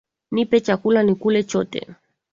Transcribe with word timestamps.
Nipe 0.31 0.59
chakula 0.61 1.03
nikule 1.03 1.43
chote 1.43 1.87